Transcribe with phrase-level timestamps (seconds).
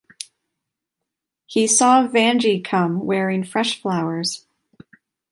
[1.45, 4.47] He saw Vanji come wearing fresh flowers.